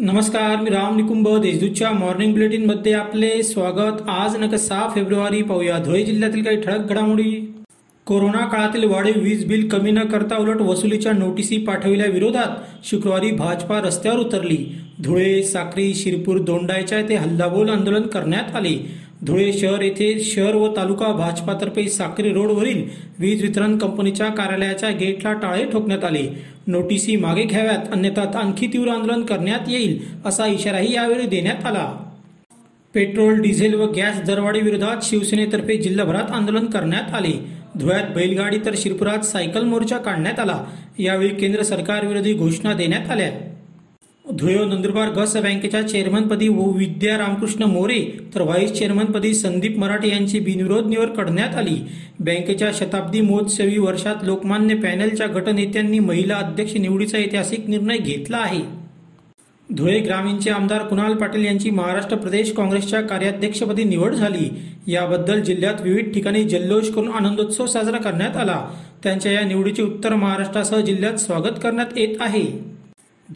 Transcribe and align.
नमस्कार 0.00 0.56
मी 0.56 0.70
राम 0.70 0.96
निकुंभ 0.96 1.28
देशदूतच्या 1.38 1.90
मॉर्निंग 1.90 2.32
बुलेटिनमध्ये 2.32 2.92
आपले 2.92 3.42
स्वागत. 3.42 4.02
आज 4.08 4.36
नक 4.36 4.54
सहा 4.54 4.88
फेब्रुवारी 4.94 5.42
पाहूया. 5.42 5.78
धुळे 5.78 6.02
जिल्ह्यातील 6.02 6.42
काही 6.42 6.60
ठळक 6.60 6.78
घडामोडी. 6.78 7.54
कोरोना 8.08 8.44
काळातील 8.46 8.84
वाढीव 8.84 9.14
वीज 9.16 9.44
बिल 9.44 9.68
कमी 9.68 9.90
न 9.90 9.98
करता 9.98 10.36
उलट 10.36 10.60
वसुलीच्या 10.60 11.12
नोटिसी 11.12 11.56
पाठविल्या 11.56 12.06
विरोधात 12.06 12.86
शुक्रवारी 12.86 13.30
भाजपा 13.30 13.80
रस्त्यावर 13.80 14.18
उतरली. 14.18 14.56
धुळे 15.02 15.42
साक्री 15.42 15.94
शिरपूर 15.94 16.38
दोंडायच्या 16.38 16.98
येथे 16.98 17.14
हल्लाबोल 17.14 17.70
आंदोलन 17.70 18.02
करण्यात 18.02 18.56
आले. 18.56 18.74
धुळे 19.22 19.52
शहर 19.52 19.82
येथे 19.82 20.20
शहर 20.20 20.54
व 20.54 20.76
तालुका 20.76 21.12
भाजपातर्फे 21.12 21.88
साक्री 21.88 22.32
रोडवरील 22.32 22.82
वीज 23.18 23.42
वितरण 23.42 23.78
कंपनीच्या 23.78 24.26
कार्यालयाच्या 24.26 24.90
गेटला 24.90 25.32
टाळे 25.32 25.64
ठोकण्यात 25.64 26.04
आले. 26.04 26.26
नोटिसी 26.66 27.16
मागे 27.16 27.42
घ्याव्यात 27.42 27.92
अन्यथा 27.92 28.38
आणखी 28.38 28.66
तीव्र 28.66 28.88
आंदोलन 28.88 29.22
करण्यात 29.22 29.68
येईल 29.68 29.98
असा 30.24 30.46
इशाराही 30.46 30.94
यावेळी 30.94 31.26
देण्यात 31.26 31.66
आला. 31.66 31.86
पेट्रोल 32.94 33.40
डिझेल 33.40 33.74
व 33.74 33.92
गॅस 33.92 34.20
दरवाढीविरोधात 34.22 34.96
शिवसेनेतर्फे 35.02 35.76
जिल्हाभरात 35.76 36.30
आंदोलन 36.30 36.66
करण्यात 36.66 37.14
आले. 37.14 37.57
धुळ्यात 37.76 38.14
बैलगाडी 38.14 38.58
तर 38.64 38.74
शिरपुरात 38.76 39.18
सायकल 39.18 39.64
मोर्चा 39.64 39.98
काढण्यात 39.98 40.38
आला. 40.38 40.64
यावेळी 40.98 41.28
केंद्र 41.28 41.62
सरकार 41.62 42.06
विरोधी 42.06 42.34
घोषणा 42.34 42.72
देण्यात 42.72 43.10
आल्या. 43.10 43.30
धुळे 44.32 44.54
नंदुरबार 44.54 45.08
गस 45.08 45.36
बँकेच्या 45.36 45.88
चेअरमनपदी 45.88 46.48
व 46.48 46.70
विद्या 46.70 47.18
रामकृष्ण 47.18 47.62
मोरे 47.62 48.18
तर 48.34 48.42
व्हाईस 48.42 48.72
चेअरमनपदी 48.72 49.34
संदीप 49.34 49.78
मराठे 49.78 50.08
यांची 50.08 50.40
बिनविरोध 50.40 50.86
निवड 50.86 51.06
करण्यात 51.06 51.54
आली. 51.54 51.76
बँकेच्या 52.20 52.70
शताब्दी 52.74 53.20
महोत्सवी 53.20 53.78
वर्षात 53.78 54.14
लोकमान्य 54.22 54.74
पॅनलच्या 54.74 55.26
गटनेत्यांनी 55.26 55.98
महिला 55.98 56.34
अध्यक्ष 56.34 56.76
निवडीचा 56.76 57.18
ऐतिहासिक 57.18 57.68
निर्णय 57.68 57.96
घेतला 57.96 58.36
आहे. 58.36 58.87
धुळे 59.76 59.98
ग्रामीणचे 60.00 60.50
आमदार 60.50 60.82
कुणाल 60.82 61.14
पाटील 61.14 61.44
यांची 61.44 61.70
महाराष्ट्र 61.70 62.16
प्रदेश 62.16 62.52
काँग्रेसच्या 62.52 63.00
कार्याध्यक्षपदी 63.00 63.84
निवड 63.84 64.14
झाली. 64.14 64.48
याबद्दल 64.86 65.40
जिल्ह्यात 65.40 65.80
विविध 65.80 66.12
ठिकाणी 66.14 66.44
जल्लोष 66.44 66.90
करून 66.90 67.08
आनंदोत्सव 67.08 67.66
साजरा 67.66 67.98
करण्यात 67.98 68.36
आला. 68.36 68.70
त्यांच्या 69.02 69.32
या 69.32 69.40
निवडीचे 69.40 69.82
उत्तर 69.82 70.14
महाराष्ट्रासह 70.14 70.80
जिल्ह्यात 70.80 71.14
स्वागत 71.14 71.58
करण्यात 71.62 71.86
येत 71.96 72.14
आहे. 72.20 72.44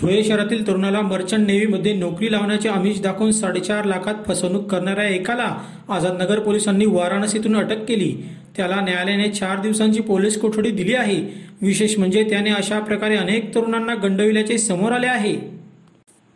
धुळे 0.00 0.24
शहरातील 0.24 0.66
तरुणाला 0.66 1.00
मर्चंट 1.00 1.46
नेव्हीमध्ये 1.46 1.94
नोकरी 1.94 2.32
लावण्याचे 2.32 2.68
आमिष 2.68 3.00
दाखवून 3.00 3.32
साडेचार 3.32 3.84
लाखात 3.84 4.14
फसवणूक 4.26 4.70
करणाऱ्या 4.70 5.08
एकाला 5.08 5.56
आझादनगर 5.88 6.38
पोलिसांनी 6.38 6.86
वाराणसीतून 6.86 7.56
अटक 7.56 7.84
केली. 7.84 8.14
त्याला 8.56 8.80
न्यायालयाने 8.80 9.28
चार 9.28 9.60
दिवसांची 9.60 10.00
पोलीस 10.00 10.40
कोठडी 10.40 10.70
दिली 10.70 10.94
आहे. 10.94 11.16
विशेष 11.62 11.98
म्हणजे 11.98 12.24
त्याने 12.24 12.50
अशा 12.50 12.78
प्रकारे 12.80 13.16
अनेक 13.16 13.54
तरुणांना 13.54 13.94
गंडविल्याचे 13.94 14.58
समोर 14.58 14.92
आले 14.92 15.06
आहे. 15.06 15.59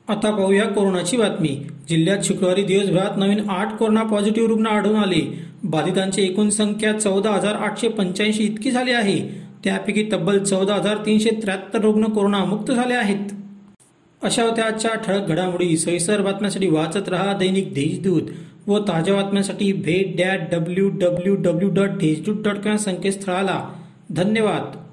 आता 0.09 0.31
पाहूया 0.31 0.65
कोरोनाची 0.65 1.17
बातमी. 1.17 1.67
जिल्ह्यात 1.89 2.19
शुक्रवारी 2.25 2.63
दिवसभरात 2.63 3.17
नवीन 3.17 3.51
आठ 3.51 3.77
कोरोना 3.77 4.03
पॉझिटिव्ह 4.03 4.49
रुग्ण 4.49 4.67
आढळून 4.67 4.97
आले. 4.97 5.39
बाधितांची 5.65 6.23
एकूण 6.23 6.49
संख्या 6.49 6.93
चौदा 6.93 7.31
हजार 7.31 7.55
आठशे 7.55 7.89
पंच्याऐंशी 7.89 8.43
इतकी 8.45 8.71
झाली 8.71 8.91
आहे. 8.91 9.29
त्यापैकी 9.65 10.09
तब्बल 10.13 10.39
चौदा 10.39 10.75
हजार 10.75 10.97
तीनशे 10.97 11.31
त्र्याहत्तर 11.31 11.81
रुग्ण 11.81 12.05
कोरोनामुक्त 12.05 12.73
झाले 12.73 12.95
आहेत. 12.95 13.33
अशा 14.23 14.43
होत्या 14.43 14.65
आजच्या 14.65 14.95
ठळक 14.95 15.29
घडामोडी. 15.29 15.77
सविस्तर 15.77 16.21
बातम्यांसाठी 16.21 16.69
वाचत 16.69 17.09
रहा 17.09 17.33
दैनिक 17.33 17.75
देशदूत 17.75 18.23
व 18.67 18.79
ताज्या 18.79 19.15
बातम्यांसाठी 19.15 19.73
भेट 19.73 20.17
that 20.17 20.41
W 20.53 20.89
W 20.89 21.35
W 21.35 21.71
dot 21.71 21.89
Deshdoot 21.89 22.37
dot 22.45 22.57
com 22.57 22.77
संकेतस्थळाला. 22.77 23.69
धन्यवाद. 24.11 24.84